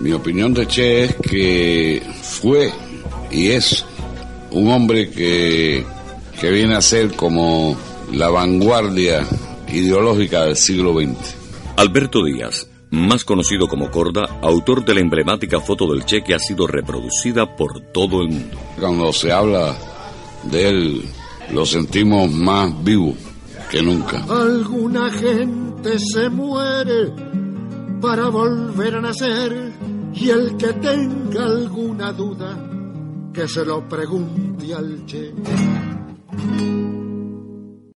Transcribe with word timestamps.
Mi 0.00 0.12
opinión 0.12 0.54
de 0.54 0.66
Che 0.66 1.04
es 1.04 1.16
que 1.16 2.02
fue 2.22 2.72
y 3.30 3.48
es 3.48 3.84
un 4.50 4.70
hombre 4.70 5.10
que, 5.10 5.84
que 6.40 6.50
viene 6.50 6.74
a 6.74 6.80
ser 6.80 7.14
como 7.14 7.76
la 8.12 8.30
vanguardia 8.30 9.26
ideológica 9.68 10.46
del 10.46 10.56
siglo 10.56 10.94
XX. 10.94 11.36
Alberto 11.76 12.24
Díaz, 12.24 12.66
más 12.90 13.24
conocido 13.24 13.68
como 13.68 13.90
Corda, 13.90 14.40
autor 14.40 14.86
de 14.86 14.94
la 14.94 15.00
emblemática 15.00 15.60
foto 15.60 15.92
del 15.92 16.06
Che 16.06 16.22
que 16.22 16.34
ha 16.34 16.38
sido 16.38 16.66
reproducida 16.66 17.54
por 17.54 17.80
todo 17.92 18.22
el 18.22 18.28
mundo. 18.28 18.58
Cuando 18.80 19.12
se 19.12 19.30
habla 19.30 19.76
de 20.44 20.68
él, 20.68 21.02
lo 21.52 21.66
sentimos 21.66 22.30
más 22.30 22.72
vivo 22.82 23.14
que 23.70 23.82
nunca. 23.82 24.24
Alguna 24.28 25.10
gente 25.10 25.98
se 25.98 26.30
muere 26.30 27.12
para 28.00 28.28
volver 28.28 28.96
a 28.96 29.00
nacer 29.00 29.72
y 30.14 30.30
el 30.30 30.56
que 30.56 30.72
tenga 30.74 31.44
alguna 31.44 32.12
duda 32.12 32.68
que 33.32 33.46
se 33.46 33.64
lo 33.64 33.88
pregunte 33.88 34.74
al 34.74 35.04
Che. 35.06 36.79